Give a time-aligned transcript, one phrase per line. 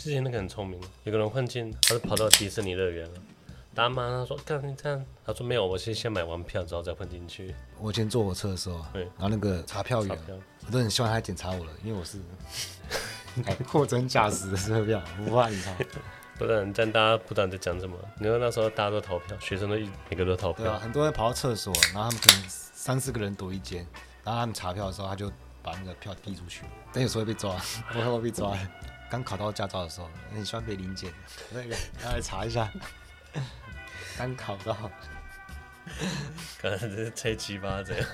[0.00, 3.20] 之前那个很聪明，有个人混进，他是跑到迪士尼乐园了。
[3.74, 10.34] 大妈他说：“干你这样。”他说：“没有，我先先买完票之后再混进去。”我以前坐火车的时候，对，然后那个查票员，票
[10.66, 12.18] 我都很希望他检查我了，因为我是
[13.68, 15.76] 货真价实的车票，不怕你查。
[16.38, 17.94] 不然，但大家不知道你在讲什么。
[18.18, 20.64] 你说那时候大家都逃票，学生都一每个都逃票。
[20.64, 23.86] 对啊，很多人跑到厕所，然后他们可能三四个人躲一间，
[24.24, 25.30] 然后他们查票的时候，他就
[25.62, 26.64] 把那个票递出去。
[26.92, 27.54] 但有时候会被抓，
[27.94, 28.56] 我会被抓。
[29.10, 31.12] 刚考到驾照的时候，很喜欢被临检。
[31.50, 32.70] 那个， 要来查一下。
[34.16, 34.76] 刚考到，
[36.60, 38.08] 可能是吹鸡巴这样，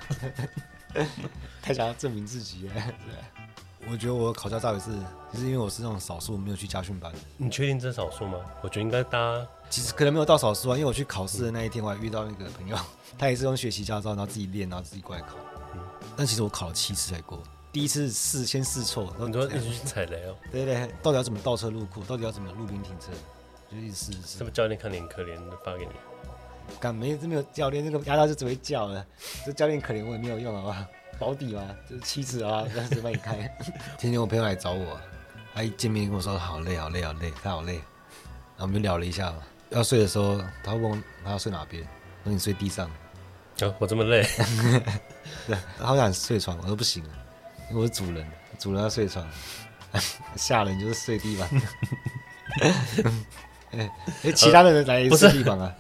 [1.60, 2.74] 太想要证明自己了。
[3.88, 4.90] 我觉得我考驾照也是，
[5.32, 7.12] 就是因为我是那种少数没有去家训班。
[7.36, 8.38] 你确定这是少数吗？
[8.62, 12.76] 我觉得应该大家其实可能没有到少数啊，因为我去考试的那一天，我还遇到那个朋友，
[13.18, 15.36] 他也是用学习驾照，然后自己练，然后自己过来考。
[15.74, 15.80] 嗯，
[16.16, 17.40] 但其实我考了七次才过，
[17.76, 20.34] 第一次试先试错，然后你说一直去踩雷哦。
[20.50, 22.02] 对对对，到底要怎么倒车入库？
[22.04, 23.08] 到底要怎么路边停车？
[23.70, 24.38] 就一直试试。
[24.38, 25.90] 是不是教练看你很可怜，发给你？
[26.80, 29.04] 干没这没有教练，那个驾照就只会叫了。
[29.44, 30.86] 这教练可怜我也没有用，好不好？
[31.20, 33.54] 保底嘛，就是妻子啊，这样子帮你开。
[33.98, 34.98] 今天我朋友来找我，
[35.52, 37.74] 他一见面跟我说好累，好累，好累，他好累。
[37.74, 37.82] 然
[38.60, 41.86] 后我们就聊了一下嘛，要睡的时候，他问我他要睡哪边，
[42.22, 42.90] 我说你睡地上。
[43.60, 44.26] 哦，我这么累，
[45.46, 47.04] 对，他好想睡床，我说不行，
[47.72, 48.26] 我是主人，
[48.58, 49.26] 主人要睡床，
[50.36, 51.48] 下人就是睡地板。
[53.72, 53.90] 哎，
[54.34, 55.74] 其他的人来睡地板啊？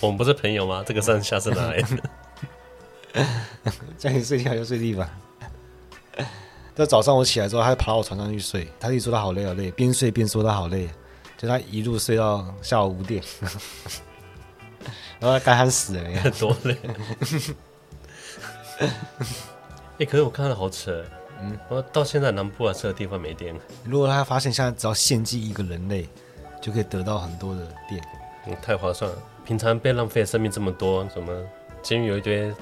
[0.00, 0.82] 我们不是朋友吗？
[0.86, 3.24] 这个上下是哪来的？
[3.98, 5.10] 叫你睡觉就睡地板。
[6.74, 8.68] 到早上我起来之后，他就爬到我床上去睡。
[8.80, 10.88] 他一直说他好累好累，边睡边说他好累，
[11.36, 13.22] 就他一路睡到下午五点。
[15.20, 16.76] 然后他干喊死了，你看多累。
[18.78, 18.88] 哎、
[19.98, 21.04] 欸，可是我看到好扯，
[21.40, 23.60] 嗯，我到现在南部啊，这个地方没电了。
[23.84, 26.08] 如果他发现现在只要献祭一个人类，
[26.60, 28.02] 就可以得到很多的电，
[28.46, 29.16] 嗯，太划算了。
[29.44, 31.32] 平常被浪费的生命这么多，什么
[31.82, 32.52] 监狱有一堆。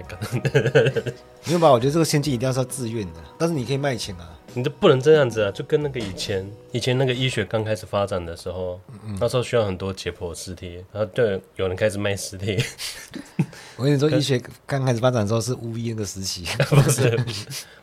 [1.44, 1.70] 没有吧？
[1.70, 4.30] 我觉得这个献祭一定要是要自愿的，但是你可以卖钱啊。
[4.54, 5.50] 你这不能这样子啊？
[5.50, 12.62] 就跟那个以前，以前那个医学刚开始发展的时候，嗯、那时候需要很多解剖尸体，然后对有人开始卖尸体。
[13.76, 17.16] 我跟你说，医学刚开始发展的时候是巫医那个时期， 不是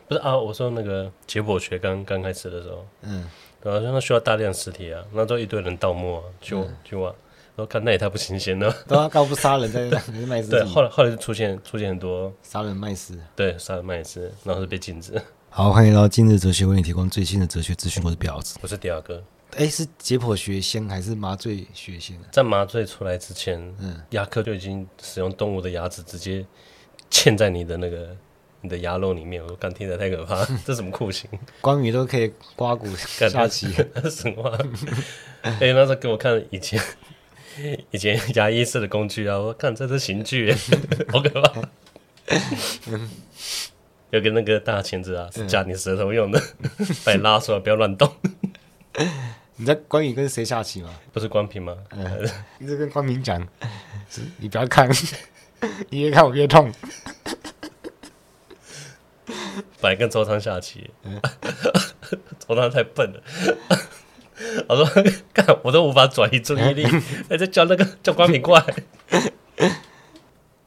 [0.06, 0.36] 不是啊？
[0.36, 3.28] 我说那个解剖学刚刚开始的时候，嗯，
[3.62, 7.14] 然后那需要大量尸体啊，那时候一堆人盗墓啊，去去挖。
[7.56, 9.90] 我看那也太不新鲜了，都要告不杀人在
[10.28, 10.48] 卖尸。
[10.48, 13.18] 对，后来后来就出现出现很多杀人卖尸。
[13.34, 15.20] 对，杀人卖尸，然后是被禁止。
[15.50, 18.02] 好，欢迎来到今日哲学，为你提供最新的哲学资讯。
[18.04, 19.22] 我是婊子，我是第二哥。
[19.56, 22.16] 哎，是解剖学先还是麻醉学先？
[22.30, 26.44] 在麻醉出来之前，嗯，牙科就已经使用动物的牙齿直接
[27.10, 28.14] 嵌在你的那个
[28.60, 29.42] 你的牙肉里面。
[29.44, 31.28] 我刚听着太可怕， 这什么酷刑？
[31.60, 33.72] 关羽都可以刮骨下棋，
[34.10, 34.58] 什么？
[35.42, 36.80] 哎，那时候给我看以前。
[37.90, 40.54] 以前牙医式的工具啊，我看这是刑具，
[41.08, 41.60] 好可怕。
[44.10, 46.40] 有个那个大钳子啊，是夹你舌头用的，
[47.04, 48.10] 把你拉出来，不要乱动。
[49.56, 50.90] 你在关羽跟谁下棋吗？
[51.12, 51.76] 不是关平吗？
[51.90, 53.46] 嗯，你在跟关平讲，
[54.38, 54.88] 你不要看，
[55.90, 56.72] 你越看我越痛。
[59.80, 60.90] 本来跟周仓下棋，
[62.46, 63.22] 周仓太笨了。
[64.68, 64.86] 我说
[65.34, 66.84] ：“干，我都无法转移注意力，
[67.28, 68.64] 还在叫那个叫关平过来。”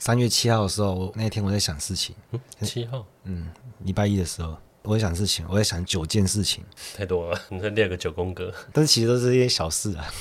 [0.02, 2.16] 三月七号的时候，我那天我在想事情。
[2.64, 3.48] 七号，嗯，
[3.84, 6.64] 礼拜一的时候，我在想事情，我在想九件事情，
[6.98, 8.52] 太多了， 你再列个九宫格。
[8.74, 10.12] 但是其实都是一些小事啊。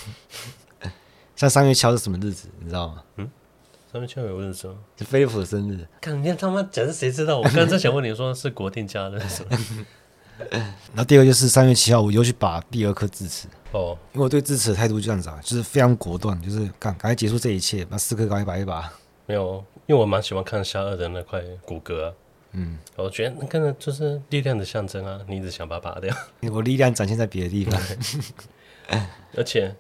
[1.35, 3.03] 像三月七号是什么日子，你知道吗？
[3.17, 3.31] 嗯，
[3.91, 4.75] 三月七号有日子吗？
[4.99, 5.89] 是飞利浦的生日。
[5.99, 7.39] 看，你他妈讲是谁知道？
[7.39, 9.59] 我刚才在想问你说是国定假日是吗？
[10.93, 18.93] 然后第二个就是三月七号，我又去拔第二颗智齿哦，因为我对智齿的态度就这样子啊，就是非常果断，就是赶赶快结束这一切，把四颗赶快拔一拔。
[19.31, 22.13] 没有，因为我蛮喜欢看下顎的那块骨骼啊，
[22.51, 26.13] 嗯，我觉得那个就是力量的象征啊，你一直想把它拔掉，
[26.53, 27.81] 我力量展现在别的地方。
[29.37, 29.73] 而且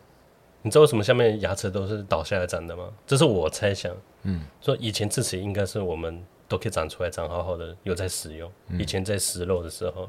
[0.62, 2.88] 你知道为什么下面牙齿都是倒下来长的吗？
[3.04, 3.92] 这是我猜想，
[4.22, 8.48] 嗯，说以前智齿应该是我们都可以长出来，长好好的，有在使用，
[8.78, 10.08] 以前在食肉的时候。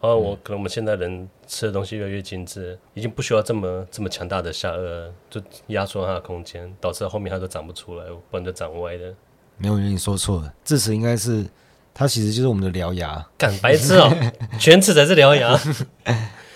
[0.00, 9.14] 哦，我可能我们现在人吃的东西越来越精致，已经不需要这么这么强大的下颚，就压缩它的空间，导致后面它都长不出来，不然就长歪的。
[9.56, 11.46] 没有，你说错了，智齿应该是
[11.94, 13.26] 它其实就是我们的獠牙。
[13.38, 14.14] 干白痴哦，
[14.58, 15.58] 犬齿才是獠牙。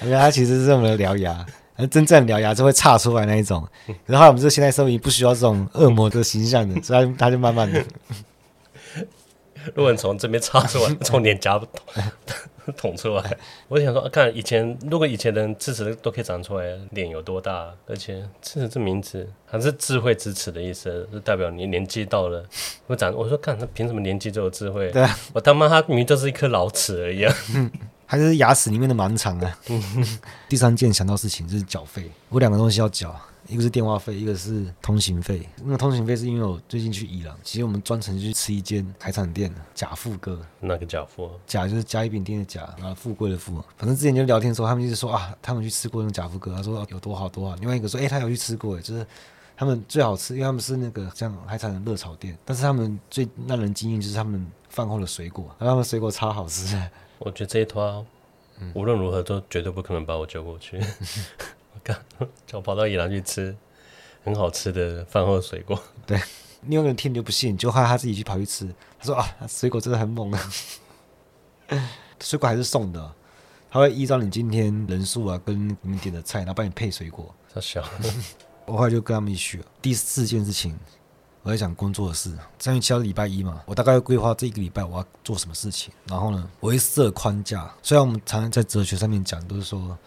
[0.02, 1.44] 因为它其实是我们的獠牙，
[1.76, 3.66] 而真正獠牙就会岔出来那一种。
[4.04, 7.82] 然后我们这现代社会不需要这种恶魔的形象的， 所以它它就慢慢的。
[9.74, 11.60] 如果你从这边插出来，从脸颊
[12.76, 13.36] 捅出来。
[13.68, 17.72] 我想说，看以前，如果以前的人智齿都可以长出来，脸有多大？
[17.86, 22.44] 而且智齿这名字还是智慧之齿的意思，就代表你年纪到了
[22.86, 23.14] 会长。
[23.14, 24.90] 我说，看他凭什么年纪就有智慧？
[24.90, 27.34] 对啊，我他妈他明明就是一颗老齿而已啊！
[28.06, 29.58] 还是牙齿里面的盲肠啊！
[30.48, 33.14] 第三件想到事情就是缴费，我两个东西要缴。
[33.46, 35.48] 一个是电话费，一个是通行费。
[35.62, 40.40] 那个通行费是因为我最近去伊朗，其实我们专程去吃一间海产店，贾富哥。
[40.60, 41.30] 那个贾富？
[41.46, 43.54] 贾就是甲乙丙丁的贾，然后富贵的富。
[43.76, 47.56] 反正之前就聊天的时候，他们一直说啊，他们去吃过那个贾富哥，他说有多好多好。
[47.56, 49.06] 另外一个说，哎、欸，他有去吃过，哎，就是
[49.56, 52.36] 他们最好吃，因为他们是那个像海产的热炒店。
[52.44, 56.80] 但是他们最让人惊艳就是他们饭后的水果，他们水果超好吃。
[57.18, 58.06] 我觉得这一摊，
[58.74, 60.80] 无论如何都绝对不可能把我救过去。
[62.46, 63.56] 叫 我跑到宜兰去吃
[64.24, 65.80] 很好吃的饭后水果。
[66.06, 66.20] 对，
[66.62, 68.66] 另外一个人听就不信，就害他自己去跑去吃。
[68.98, 70.50] 他说啊，水果真的很猛啊，
[72.20, 73.12] 水果还是送的，
[73.70, 77.34] 他会依照你今天人数啊，跟你们点的菜，然后帮你配水果。
[77.52, 77.82] 他小，
[78.66, 79.64] 我后来就跟他们一起去。
[79.80, 80.78] 第四件事情，
[81.42, 82.36] 我在讲工作的事。
[82.58, 85.92] 三月七号是礼拜一嘛，我大概会规划这一个礼拜我要做什么事情。
[86.06, 87.72] 然后呢，我会设框架。
[87.82, 89.98] 虽然我们常常在哲学上面讲，都是说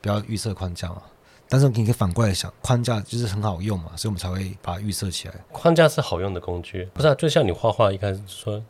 [0.00, 1.02] 不要预设框架嘛。
[1.48, 5.34] 但是你可以反过来想，框架就是很好用嘛，所以我们才会把它预设起来。
[5.50, 7.14] 框架是好用的工具，不是啊？
[7.16, 8.62] 就像你画画一开始说，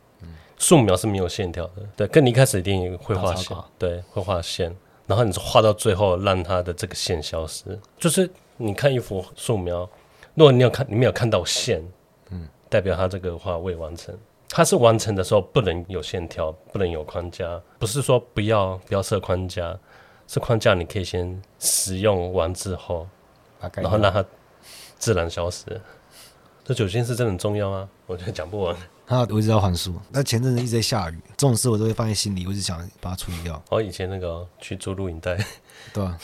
[0.57, 4.75] 素描是没有线条的，对，跟你一开始一定会画线，对，会画线，
[5.05, 7.79] 然后你画到最后让它的这个线消失。
[7.99, 8.27] 就是
[8.57, 9.87] 你看一幅素描，
[10.33, 11.83] 如果你有看，你没有看到线，
[12.31, 14.17] 嗯，代表它这个画未完成。
[14.49, 19.77] 它是完成的时候不能有线条，不能有框架，不是说不要不要设框架。
[20.31, 23.05] 这框架你可以先使用完之后，
[23.73, 24.23] 然后让它
[24.97, 25.65] 自然消失。
[26.63, 27.85] 这酒精是真的很重要啊？
[28.05, 28.73] 我觉得讲不完。
[29.07, 29.93] 啊，我一直要还书。
[30.09, 33.61] 那前阵子一直在下雨，这种事我都会放在心里，我一直想把它处理掉。
[33.69, 35.35] 我以前那个去租录影带，
[35.91, 36.17] 对吧？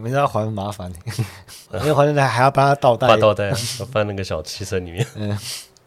[0.00, 0.92] 每次要还麻烦，
[1.74, 3.52] 因为还人还要帮他倒带，把倒带
[3.92, 5.06] 放那个小汽车里面。
[5.14, 5.38] 嗯，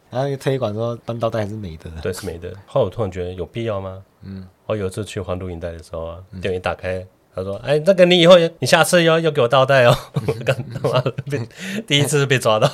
[0.10, 2.54] 然后推广说搬倒带还是美的，对，是美的。
[2.68, 4.02] 后来我突然觉得有必要吗？
[4.22, 7.06] 嗯，我有一次去还录影带的时候啊，电源一打开。
[7.36, 9.98] 他说：“哎，那个你以后，你下次要要给我倒带哦。
[10.14, 11.48] 我 干他妈的被
[11.86, 12.72] 第一次是被抓到。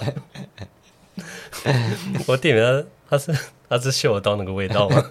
[2.28, 3.36] 我店员他是
[3.68, 5.04] 他是嗅得到那个味道吗？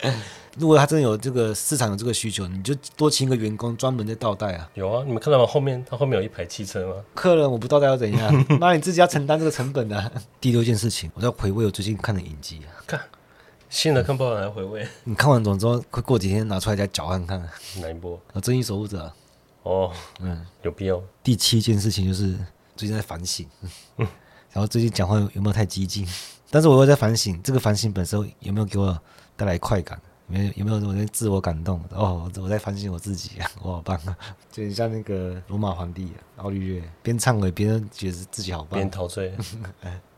[0.58, 4.70] 如果他真的有这个市场有这个需求，你就多请一个员工专门在倒带啊。
[4.74, 5.44] 有啊，你们看到吗？
[5.44, 6.94] 后面他后面有一排汽车吗？
[7.14, 8.46] 客人我不倒带要怎样？
[8.60, 10.10] 那你自己要承担这个成本的、啊。
[10.40, 12.60] 第六件事情，我在回味我最近看的影集。
[12.86, 13.00] 看。”
[13.68, 14.86] 新的看不完来回味。
[15.04, 17.40] 你看完总之后，快过几天拿出来再搅看看。
[17.80, 18.18] 哪一波？
[18.32, 19.12] 啊，正义守护者。
[19.62, 21.02] 哦，嗯，有必要。
[21.22, 22.36] 第七件事情就是
[22.76, 23.46] 最近在反省，
[23.96, 24.06] 嗯，
[24.52, 26.06] 然后最近讲话有没有太激进？
[26.50, 28.96] 但是我又在反省，这个反省本身有没有给我
[29.36, 30.00] 带来快感？
[30.28, 31.80] 有没有有没有我在自我感动？
[31.90, 33.32] 哦，我在反省我自己，
[33.62, 34.16] 我好棒啊！
[34.50, 39.36] 就很像那个罗马皇帝奥利略，边忏悔边觉得自己好棒，边陶醉，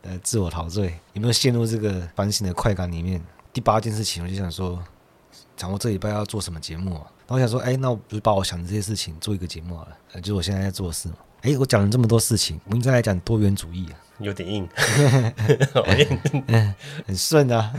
[0.03, 3.21] 呃， 自我陶醉，有没有陷入这个反省的快感里面？
[3.51, 4.81] 第八件事情，我就想说，
[5.55, 7.05] 讲我这礼拜要做什么节目啊？
[7.27, 11.15] 然后我想说，哎，那我不是把我想的这些事情做一个节目好了，就是我现在在做的事嘛。
[11.41, 14.67] 哎，我讲了这么多事情，我应该来讲多元主义啊，有点硬，
[15.73, 16.19] 好硬，
[17.07, 17.73] 很顺啊。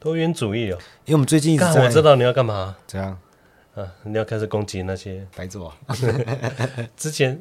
[0.00, 2.76] 多元主义哦，因为我们最近一直在，我知道你要干嘛？
[2.86, 3.18] 怎样？
[3.74, 5.72] 啊，你要开始攻击那些白左。
[6.96, 7.40] 之前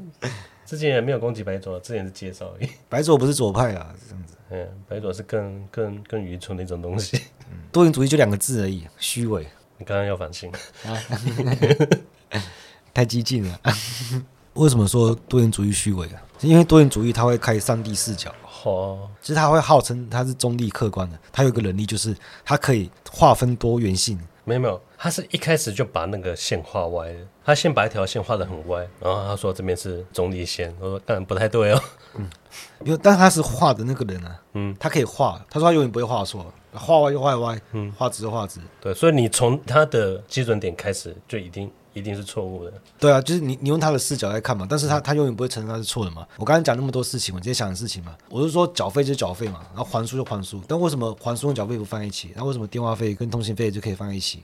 [0.65, 2.69] 之前也没有攻击白左，之前是介绍而已。
[2.87, 4.36] 白左不是左派啊，这样子。
[4.49, 7.21] 嗯，白左是更更更愚蠢的一种东西。
[7.51, 9.45] 嗯、 多元主义就两个字而已，虚伪。
[9.77, 10.51] 你刚刚要反省，
[12.93, 13.59] 太激进了。
[14.53, 16.21] 为什么说多元主义虚伪啊？
[16.41, 21.19] 因为多元主义它会开上帝视角，哦，其实它会号称它是中立客观的。
[21.31, 24.19] 它有一个能力，就是它可以划分多元性。
[24.45, 27.19] 没有没有，他是一开始就把那个线画歪了。
[27.45, 30.75] 他先把一条线画的很歪，然后他说这边是中立线。
[30.79, 31.81] 我说当然不太对哦。
[32.15, 32.27] 嗯，
[32.83, 35.39] 因为但他是画的那个人啊，嗯，他可以画。
[35.49, 38.59] 他说他永远不会画错，画歪就画歪，嗯，画直就画直。
[38.81, 42.73] 对，所以你从他的基准点开始就一定一定是错误的。
[42.99, 46.27] 对啊，就是你你用他的视角来看嘛，但是他他永远不会承认他是错的嘛。
[46.37, 52.33] 我刚才讲那么多事情，我直接想的事情嘛，我是说缴费就是缴费嘛，然后还书就还书，但为什么还书跟缴费不放一起？
[52.35, 54.43] 那为什么电话费跟通信费就可以放一起？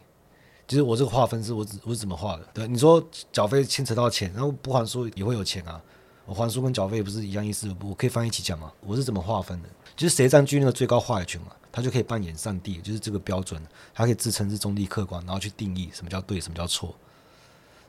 [0.68, 2.48] 其实我这个划分是我我是怎么划的？
[2.54, 5.82] 对，你说缴费牵扯到钱，然后不还书也会有钱啊。
[6.26, 7.76] 我还书跟缴费不是一样意思？
[7.84, 8.72] 我可以放一起讲吗？
[8.80, 9.70] 我是怎么划分的？
[9.96, 13.62] 就是谁占据那个最高话语权嘛，他就可以扮演上帝，就是这个标准，
[13.94, 16.96] 他可以自称是中立客观，然后去定义什么叫对，什么叫错。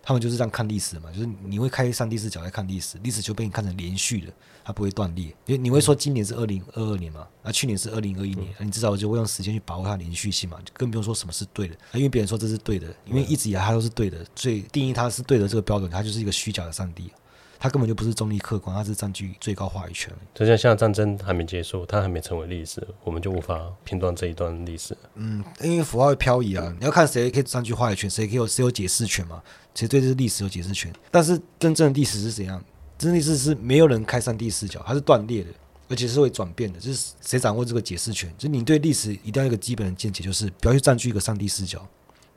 [0.04, 4.32] 他们就是这样看历史嘛，就是你会开上帝视角来看历史，历史就被你看成连续的，
[4.62, 5.26] 它不会断裂。
[5.46, 11.74] 因为你会说今年是二零二二年嘛，那去年是二零二一年，你至少就会用时间去把握它的连续性嘛，就更不用说什么是对的。
[11.94, 17.10] 因为别人说这是对的，因为一直以来它都是对的，所以定义它是对的这个标准，它就是一个虚假的上帝。
[17.64, 20.12] 他根本就不是中立客观，他是占据最高话语权。
[20.34, 24.94] 就像现在战争还没结束，它还没成为历史，我们就无法评断这一段历史。
[25.14, 29.42] 嗯，因为符号会漂移啊，你要看谁可以占据话语权，谁可以有谁有解释权嘛？
[29.74, 30.92] 谁对这历史有解释权？
[31.10, 32.62] 但是真正的历史是怎样？
[32.98, 35.48] 真正历史是没有人开上帝视角，它是断裂的，
[35.88, 36.78] 而且是会转变的。
[36.78, 38.30] 就是谁掌握这个解释权？
[38.36, 41.82] 就是你对历史一定要有一个基本的见解，就是不要去占据一个上帝视角。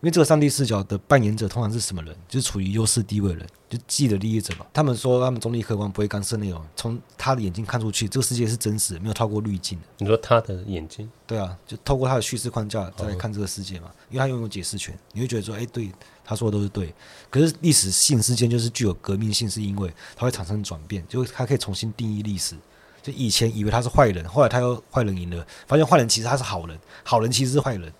[0.02, 2.16] 因为这个上帝视角的扮演者通常是什么人？
[2.30, 4.66] 就是处于优势地位的人，就既得利益者嘛。
[4.72, 6.64] 他们说他们中立客观，不会干涉内容。
[6.76, 9.80] 从他的眼睛看出去，这个世界是真实的，没有透过滤镜。
[9.98, 11.10] 你说他的眼睛？
[11.26, 13.90] 对啊，就透过他的叙事框架再来看这个世界嘛。
[14.12, 15.92] 因为他拥有解释权，你会觉得说，哎，对，
[16.24, 16.94] 他说的都是对。
[17.32, 22.56] 可是历史性事件就是具有革命性，是因为它会产生转变，就他可以重新定义历史。
[23.02, 27.92] 就以前以为他是坏人，后来他又坏人赢了，发现坏人其实他是好人，好人其实是坏人。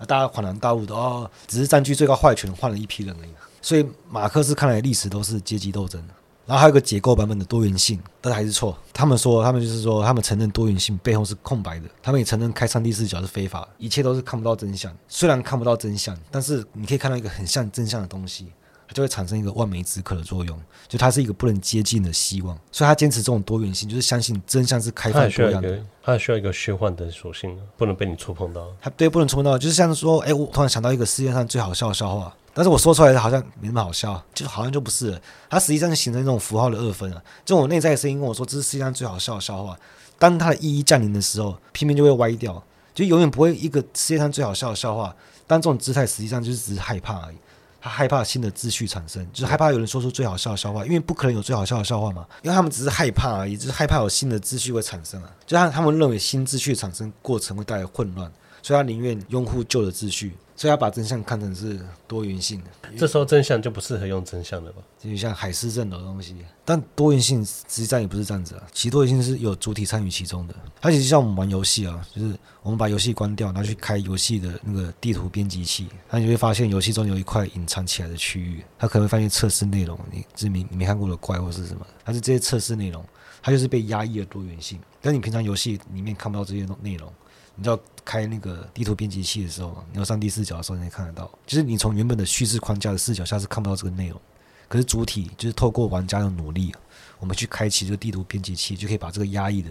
[0.00, 3.30] 大家恍然大悟的哦，只是占据最高话语权换了一批人而已。
[3.62, 6.02] 所以马克思看来历史都是阶级斗争。
[6.46, 8.76] 然后还有个结构版本的多元性，但还是错。
[8.92, 11.88] 他们说，他们就是说，他们承认多元性背后是空白的。
[12.02, 14.94] 他们也承认开上帝视角是非法，一切都是看不到真相。
[15.08, 18.52] 虽然看不到真相，但是你可以看到一个很像真相的东西。
[18.86, 25.78] 它就会产生一个望梅止渴的作用，就它是一个不能接近的希望，所以他坚持这种多元性，就是相信真相是开放多样的。
[26.02, 28.66] 它还需要一个虚幻的属性，不能被你触碰到。
[28.80, 35.20] 它对，不能触碰到，就是像说，哎、欸，我突然想到一个世界上最好笑的笑话，但是我说出来的好像没那么好笑，就好像就不是了。
[35.48, 37.22] 它实际上就形成一种符号的二分啊。
[37.44, 39.78] 就我内在的声音跟我说，这是世界上最好笑的笑话，
[40.18, 42.62] 当它的意义降临的时候，偏偏就会歪掉，
[42.94, 45.14] 就永远不会一个世界上最好笑的笑话。
[45.46, 47.36] 但这种姿态实际上就是只是害怕而已。
[47.84, 58.32] 他害怕新的秩序产生，就是害怕有人说出最好笑的笑话，因为不可能有最好笑的笑话嘛，因为他们只是害怕而已，就是害怕有新的秩序会产生啊，就他他们认为新秩序产生过程会带来混乱，
[58.64, 60.32] 所以他宁愿拥护旧的秩序。
[60.56, 64.80] 所以他把真相看成是多元性的，这时候真相就不适合用真相了吧？
[65.02, 66.36] 就像海市蜃楼的东西。
[66.64, 70.54] 但多元性实际上也不是这样子啊，其实多元性是有主体参与其中的。
[70.80, 83.04] 它其实像我们玩游戏啊，就是我们把游戏关掉，然后去开游戏的那个地图编辑器，那你会发现游戏中有一块隐藏起来的区域，它可能会发现测试内容，你是没没看过的怪或是什么，它是这些测试内容，
[83.42, 87.12] 它就是被压抑的多元性，但你平常游戏里面看不到这些内容。
[87.56, 91.30] 你知道开那个地图编辑器的时候，你要上帝视角的时候，你可以看得到。
[91.46, 94.20] 就是你从原本的叙事框架的视角下是看不到这个内容，
[94.68, 96.74] 可是主体就是透过玩家的努力，
[97.20, 99.70] 我们去开启这个地图编辑器，就可以把这个压抑的、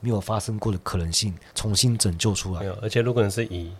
[0.00, 2.60] 没有发生过的可能性重新拯救出来。
[2.60, 3.72] 没有，而且如果你是以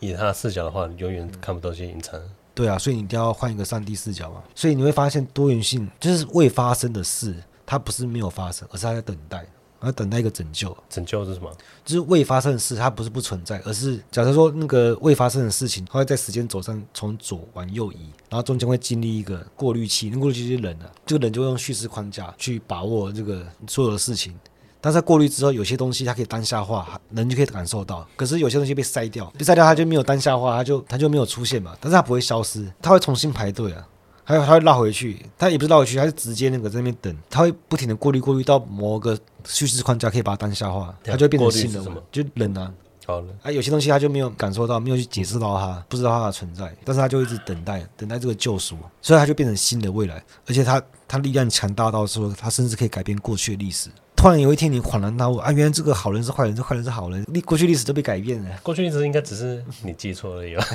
[0.00, 2.20] 以他的视角的话，你永远看不到这些隐藏。
[2.54, 4.42] 对啊，所以你一定要换一个上帝视角嘛。
[4.54, 9.46] 所以你会发现多元性就是未发生的事，它不是没有发生，而是它在等待。
[9.82, 11.50] 要等待一个拯救，拯救是什么？
[11.84, 24.34] 就是未发生的事，它不是不存在，而是假设说那个未发生的事情，它会在时间轴上从左往右移，然后中间会经历一个过滤器，那过滤器就是人啊，这个人就会用叙事框架去把握这个所有的事情。
[24.78, 31.76] 但是在过滤之后，有些东西它可以当下化，人就可以感受到；可是有些东西被筛掉，被筛掉它就没有当下化，它就它就没有出现嘛。
[31.80, 33.88] 但是它不会消失，它会重新排队啊。
[34.28, 41.80] 还有，他会绕回去，他也不是绕回去，他是直接那个在那边等，他会不停的过滤过滤到某个叙事框架可以把它当下化，它就会变成新的，
[42.10, 42.72] 就冷啊。
[43.06, 53.90] 好了，啊，有些东西他就没有感受到，没有去解释到他，不知道他的存在，但是他就一直等待，等待这个救赎，所以他就变成新的未来，而且他他力量强大到说，他甚至可以改变过去的历史。
[54.16, 58.50] 突然有一天你恍然大悟啊，原来这个好人是坏人，这坏人是好人，历过去历史都被改变了。
[58.64, 60.66] 过去历史应该只是你记错了而已吧。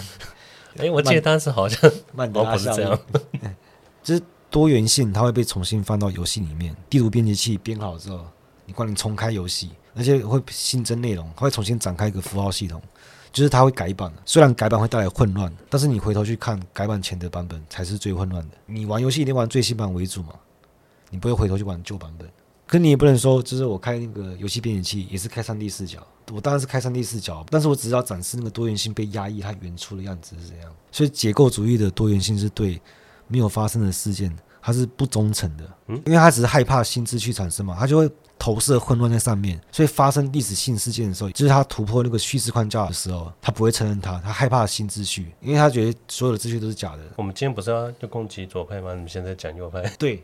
[0.78, 3.00] 哎、欸，我记得当时好像曼德拉效应，
[4.04, 6.76] 就是多元性，它会被重新放到游戏里面。
[6.90, 8.26] 地图编辑器编好之后，
[8.66, 12.82] 你关你重开游戏，而且会新增内容，它会重新展开一个符号系统，
[13.32, 14.12] 就是它会改版。
[14.26, 18.58] 虽然改版会带来混乱，但是你回头去看改版前的版本才是最混乱的。
[18.66, 20.34] 你玩游戏一定玩最新版为主嘛，
[21.10, 22.28] 你不会回头去玩旧版本。
[22.66, 26.00] 可你也不能说，就是我开那个游戏编辑器也是开上帝视角，
[26.34, 30.72] 我当然是开上帝视角，但是我只是要展示那个多元性被压抑它原初的样子是怎样。
[30.92, 32.82] 所以结构主义的多元性是对
[33.28, 39.60] 没有发生的事件，它是不忠诚的，嗯因为它只是害怕新秩序产生嘛，它就会投射混乱在上面。
[39.72, 47.04] 所以发生历史性事件的时候，就是它突破那个叙事框架的时候，他不会承认它，他害怕新秩序，因为他觉得所有的秩序都是假的。
[47.16, 48.94] 我们今天不是要要攻击左派吗？
[48.94, 49.82] 你们现在讲右派？
[50.00, 50.24] 对。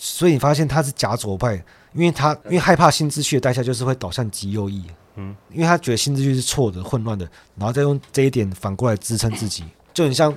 [0.00, 1.56] 所以你发现他是假左派，
[1.92, 4.84] 因为他因为害怕新秩序的代价就是会导向极右翼，
[5.18, 10.32] 嗯，因为他觉得新秩序是错的、混乱的，然后再用这一点反过来支撑自己，就很像，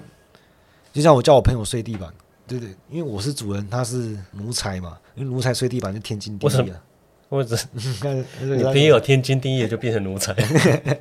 [0.92, 2.12] 就像我叫我朋友睡地板，
[2.48, 6.82] 对对，因为我是主人，他是奴才嘛，因为奴才睡地板就天经地义了。
[7.32, 11.00] 或者你朋友天经地义就变成奴才， 对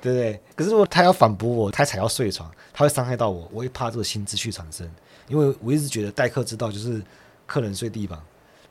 [0.00, 0.40] 不对？
[0.56, 4.90] 可是如果他要反驳我，他才要睡床，他会伤害到我，我会怕这个新秩序产生。
[5.28, 7.00] 因为我一直觉得待客之道就是
[7.46, 8.18] 客人睡地板，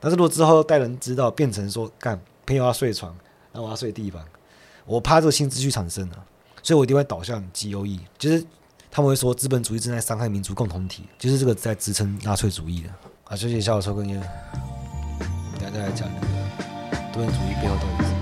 [0.01, 3.15] 但是如果之后待人之道变成说干朋友要睡床，
[3.55, 4.21] 那我要睡地板，
[4.85, 6.25] 我怕这个新秩序产生了，
[6.61, 8.45] 所以我一定会导向 GOE，就是
[8.91, 12.89] 他们会说资本主义正在伤害民族共同体，就是这个在支撑纳粹主义的。
[13.23, 16.27] 啊，休息一下，我抽根烟，我们等下再来讲那个。
[17.15, 18.14] 资本主义背后到底是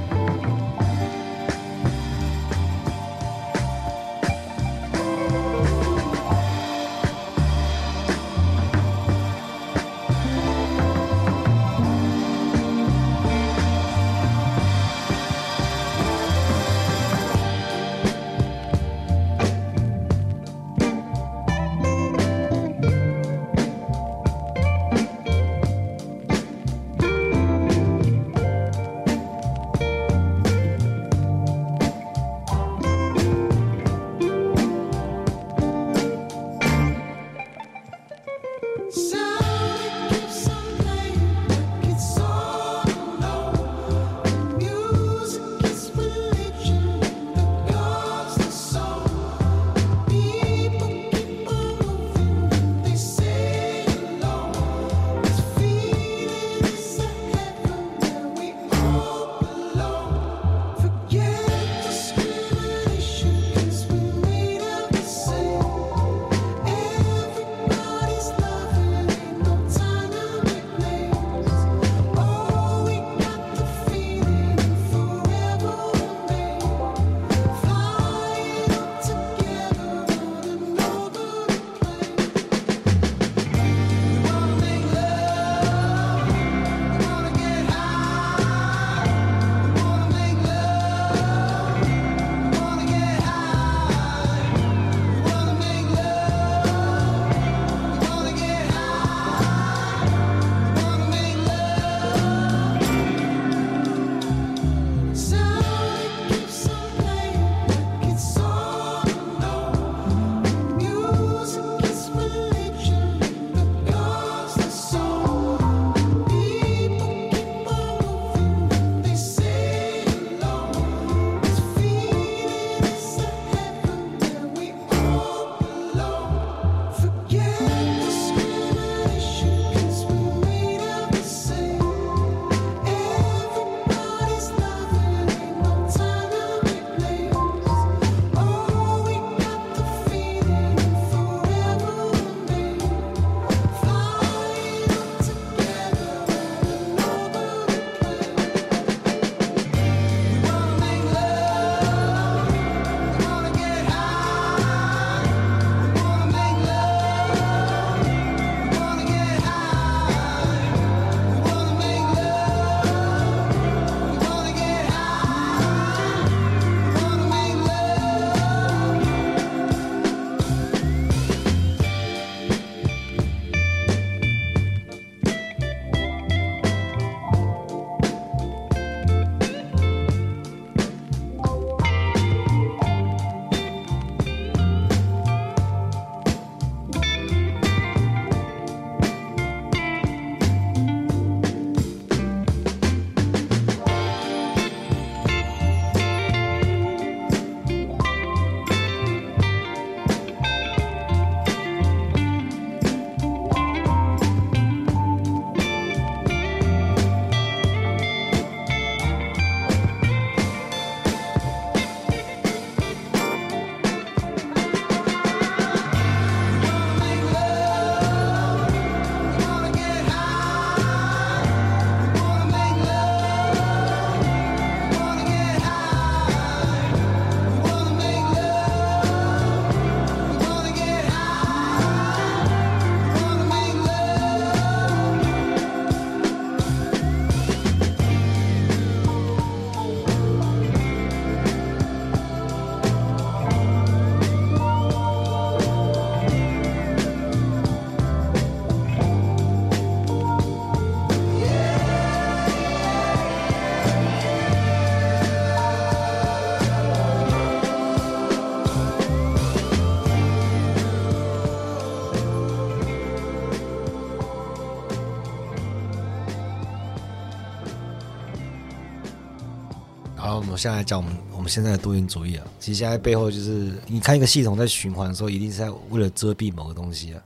[270.24, 277.22] 好，我们现在来讲我们我们现在的多元主义啊，其实现在背后就是你看一个系统在循环的时候，一定是在为了遮蔽某个东西啊。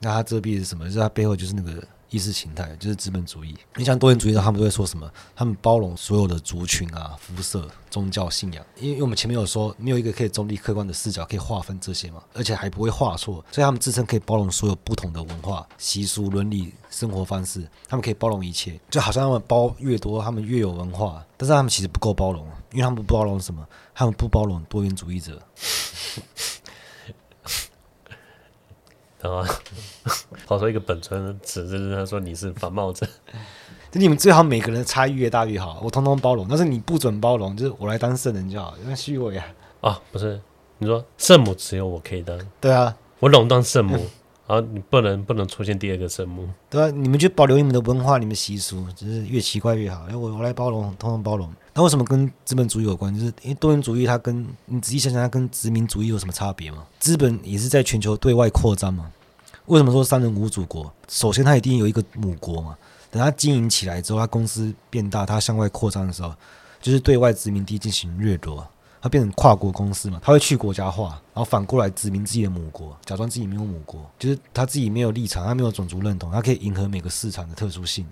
[0.00, 0.86] 那它遮蔽是什么？
[0.86, 1.80] 就是它背后就是那个。
[2.10, 3.54] 意识形态就是资本主义。
[3.76, 5.10] 你像多元主义的，他们都会说什么？
[5.36, 8.64] 他们包容所有的族群啊、肤色、宗教信仰。
[8.76, 13.44] 因为我们前面有说，没有一个可以中立客观的视角可以划分这些嘛，而且还不会画错。
[13.52, 17.68] 所以他们自称可以包容所有不同的文化、习俗、伦理、生活方式。
[17.86, 21.24] 他们可以包容一切，就好像他们包越多，他们越有文化。
[21.36, 23.66] 但是他们其实不够包容，因为他们不包容什么？
[23.94, 25.40] 他们不包容多元主义者。
[29.20, 29.44] 然后
[30.46, 33.08] 跑出一个本村指着他说：“你是反帽子。”
[33.90, 36.46] 就你们最好每个人差异越大越好，我通通包容。
[36.48, 39.46] 但是你不准包容，就是我来当圣人就好，因为虚伪啊！
[39.80, 40.38] 啊，不是，
[40.76, 42.38] 你说圣母只有我可以当？
[42.60, 43.96] 对啊，我垄断圣母，
[44.46, 46.46] 然后你不能不能出现第二个圣母。
[46.68, 50.02] 对啊，你们就保留你们的文化、你们习俗，就是越奇怪越好。
[50.02, 51.50] 因为我我来包容，通通包容。
[51.78, 53.14] 那为什么跟资本主义有关？
[53.14, 56.84] 就是因为多元主义，它跟你仔细想想，它跟殖民主义有什么差别吗？
[56.98, 59.08] 资本也是在全球对外扩张嘛。
[59.66, 60.92] 为什么说三人无祖国？
[61.06, 62.76] 首先，它一定有一个母国嘛。
[63.12, 66.34] 等它经营起来之后，它公司变大，它向外扩张的时候，
[66.82, 68.66] 就是对外殖民地进行掠夺，
[69.00, 70.20] 它变成跨国公司嘛。
[70.20, 78.04] 它会去国家化，然后反过来殖民自己的母国，假装自己没有母国，就是他自己没有立场，他没有种族认同，他可以迎合每个市场的特殊性，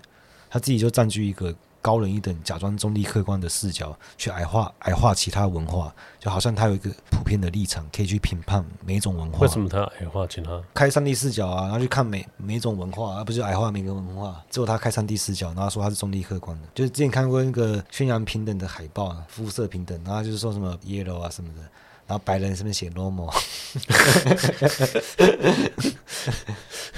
[0.49, 1.53] 他自己就占据一个。
[1.87, 9.39] 高人一等，假装中立客观的视角去矮化矮化其他文化，就好像他有一个普遍的立场，可以去评判每一种文化。
[9.39, 10.61] 为什么他矮化其他？
[10.73, 14.43] 开上帝视角啊，然后去看每每种文化，而不是矮化每个文化。
[14.51, 16.67] 只有他开上帝视角，然后说他是中立客观的。
[16.75, 21.61] 就是之前看过那个宣扬平等的海报啊，肤色平等，然后就是说什么 yellow 啊什么的，
[22.05, 23.33] 然后白人上面写 normal，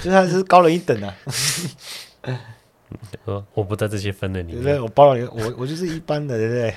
[0.02, 1.14] 就他是高人一等啊。
[3.24, 4.80] 我我不在这些分类里面，对不对？
[4.80, 6.74] 我包容你，我 我就是一般的，对不对？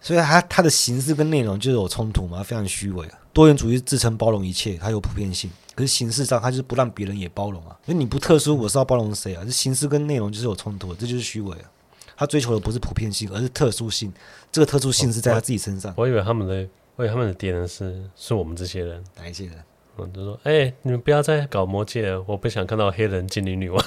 [0.00, 3.18] 所以它它的形式跟内容就是有冲突嘛，非常虚伪啊。
[3.32, 7.76] 多元主义自称包容一切，它有普遍性，可是形式上它就是不让别人也包容啊。
[7.86, 9.42] 因为你不特殊，我是要包容谁啊？
[9.44, 11.70] 这形式跟内容就是有冲突，这就是虚伪啊。
[12.16, 14.12] 他追求的不是普遍性，而是特殊性。
[14.50, 15.92] 这个特殊性是在他自己身上。
[15.96, 19.54] 我，我以为他们的，我以为他们的敌人是是我们这些人，哪一些人？
[19.98, 23.84] 我就说：“哎、欸，你们不要再搞魔戒了，我不想看到黑人精灵女王。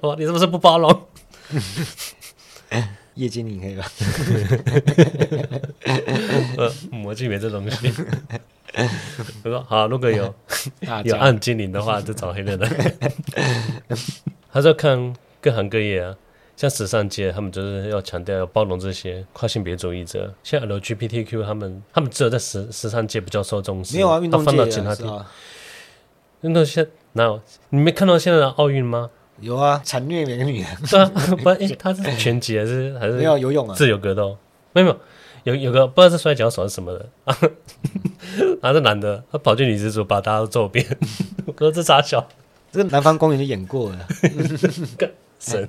[0.00, 1.06] 哇，你是不是不包容？
[3.14, 3.86] 夜精灵可以吧？
[6.56, 7.92] 呃，魔镜没这东西。
[9.44, 10.34] 我说好，如果有
[11.04, 12.68] 有暗精灵的话，就找黑人的。
[14.52, 16.16] 他说看各行各业啊。”
[16.56, 20.32] 像时尚界，他们就是要强调要包容这些跨性别主义者。
[20.42, 23.94] 像 LGBTQ，他们他们只有在时时尚界比较受重视。
[23.94, 25.24] 没有啊，运动界放到其他地方。
[26.40, 27.40] 运动现哪有？
[27.68, 29.10] 你没看到现在的奥运吗？
[29.40, 30.68] 有啊，惨虐每个女人。
[30.90, 31.12] 对啊，
[31.44, 33.12] 不，哎、欸，他是拳击还是还是？
[33.12, 34.38] 没有游泳啊，自由格斗。
[34.72, 34.98] 没有，
[35.44, 37.36] 有有个不知道是摔跤手还是什么的啊，
[38.62, 40.86] 啊，是男的，他跑去女子组把大家都揍扁。
[41.44, 42.26] 我说这傻小，
[42.72, 44.06] 这个南方公园就演过了。
[45.38, 45.68] 神。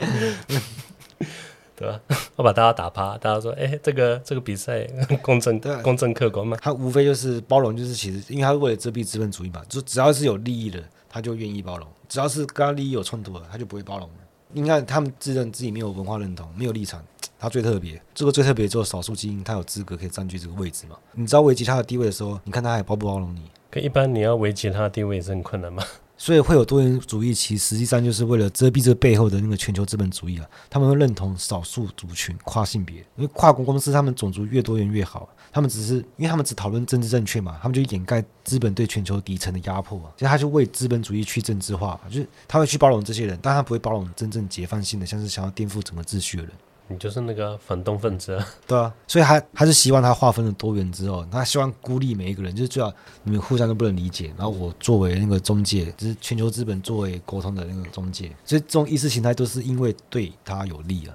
[1.76, 2.00] 对吧？
[2.36, 4.86] 我把大家打趴，大家说：“哎、欸，这个这个比赛
[5.22, 14.06] 公正，对，公正客观嘛。”他无非就是包容，就是其实，因为他是为了遮蔽资本主义嘛，就只要是有利益的，他就愿意包容；只要是跟他利益有冲突的，他就不会包容。
[14.52, 17.02] 你看，他们自认自己没有文化认同，没有立场，
[17.38, 17.98] 他最特别。
[18.14, 20.98] 这个最特别，只有少数精英，他有资格可以占据这个位置嘛？
[21.12, 23.42] 你知道危及他的地位的时候，你看他还包不包容你？
[23.70, 25.82] 可一般你要危及他的地位也是很困难嘛。
[26.20, 30.46] 所以会有多元主义，其实际上就是为了遮蔽这背后的那个全球资本主义啊。
[30.68, 35.26] 他们会认同少数族群、跨性别，因为跨国公司他们种族越多元越好。
[35.50, 40.12] 他们只是因为他们只讨论政治正确嘛，他们就掩盖资本对全球底层的压迫啊。
[40.18, 46.52] 所以他就为资本主义去政治化，就是他会去包容这些人，但他不会包容真正解放性的，像是想要颠覆整个秩序的人。
[46.90, 61.14] 你就是那个反动分子， 对啊，所以他他是希望他划分了多元之后，他希望孤立每一个人，就是最好你们互相都不能理解，然后我作为那个中介，就是全球资本作为沟通的那个中介，所以这种意识形态都是因为对他有利啊，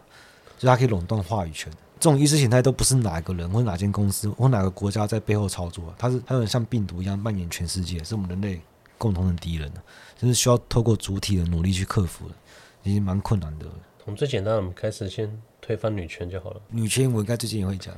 [0.57, 1.71] 所以他可以垄断话语权。
[1.99, 8.61] 这种意识形态都不是哪个人或哪间公司或哪个国家在背后操作，它是它有点像病毒一样蔓延全世界，是我们人类
[8.97, 9.71] 共同的敌人，
[10.17, 12.35] 就是需要透过主体的努力去克服的，
[12.83, 13.65] 已经蛮困难的。
[14.05, 15.41] 从最简单，我们开始先。
[15.61, 16.61] 推翻女权就好了。
[16.69, 17.91] 女权我应该最近也会讲，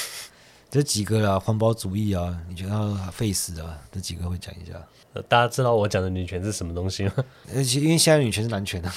[0.70, 4.72] 这几个啦，环保主义啊，你觉得费死啊，这几个会讲一下。
[5.12, 7.12] 呃大家知道我讲的女权是什么东西吗？
[7.54, 8.94] 而且因为现在女权是男权啊，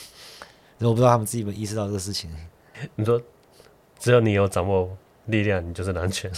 [0.80, 2.34] 我不知道他们自己有没有意识到这个事情。
[2.94, 3.20] 你说，
[3.98, 6.32] 只有你有掌握力量，你就是男权。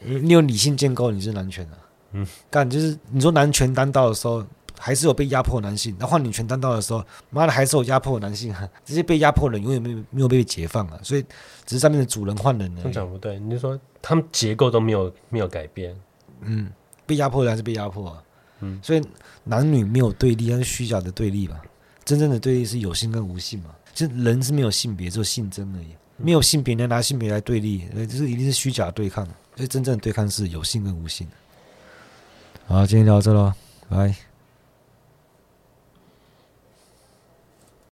[0.00, 1.78] 你有理性建构，你是男权啊。
[2.12, 4.44] 嗯，干就是你说男权当道的时候，
[4.78, 5.96] 还是有被压迫的男性。
[5.98, 8.68] 那换女权当道的时候，妈的还是有压迫的男性啊！
[8.84, 10.98] 这些被压迫的人永远没有没有被解放啊！
[11.02, 11.22] 所以
[11.64, 12.82] 只是上面的主人换人了。
[12.84, 15.94] 这讲不对，你就说他们结构都没有没有改变。
[16.40, 16.70] 嗯，
[17.06, 18.22] 被压迫的还是被压迫啊。
[18.60, 19.02] 嗯，所以
[19.44, 21.60] 男女没有对立，那是虚假的对立吧？
[22.04, 23.70] 真正的对立是有性跟无性嘛？
[23.92, 25.88] 就人是没有性别，只有性征而已。
[26.18, 29.26] 没有性别，你拿性别来对立，呃，这是一定是虚假对抗。
[29.54, 31.26] 所以真正的对抗是有性跟无性。
[32.66, 33.52] 好，今天聊到这喽，
[33.88, 34.25] 拜。